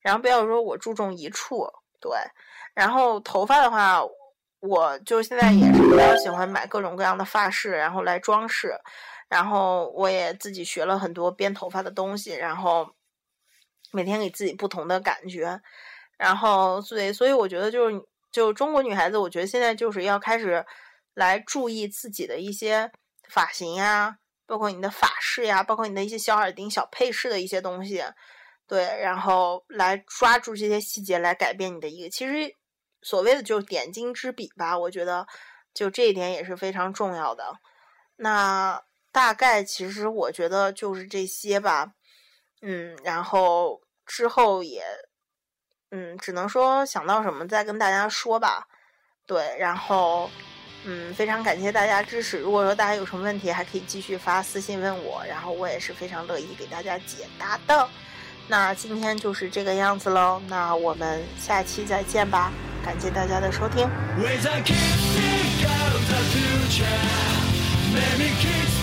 [0.00, 1.66] 然后不要说我注重一处，
[2.00, 2.12] 对。
[2.74, 4.02] 然后头发的话，
[4.60, 8.74] 我就现在也是比较喜欢买各种各样的发饰，然后来装饰。
[9.28, 12.88] 然后我也自己学了很多编头发的东西，然后
[13.92, 15.60] 每天给自己不同的感觉。
[16.16, 18.00] 然后所以所以我觉得就是。
[18.32, 20.62] 就中国女孩子，我觉得现在就是要开始
[21.14, 22.90] 来注意自己的一些
[23.30, 28.04] 发型呀，包括你的发饰呀，包括你的一些小耳钉、小配饰的一些东西，
[28.66, 32.54] 对，然后来抓住这些细节来改变你的一个，其实
[33.06, 35.26] 所谓的就是点睛之笔吧，我觉得
[35.72, 37.54] 就这一点也是非常重要的。
[38.16, 38.82] 那
[39.12, 41.92] 大概其实我觉得就是这些吧，
[42.60, 44.82] 嗯，然后之后也。
[45.92, 48.66] 嗯，只能说想到什么再跟大家说吧。
[49.24, 50.28] 对，然后，
[50.84, 52.40] 嗯，非常感谢大家支持。
[52.40, 57.88] 如果说大家有什么问题，还可以继续发私信问我，然后我也是非常乐意给大家解答的。
[58.48, 62.52] 那今天就是这个样子喽，那我们下期再见吧。
[62.86, 63.84] 感谢大家的收听。
[64.16, 64.78] With a kiss
[65.12, 66.86] think of the future
[67.92, 68.76] Maybe kids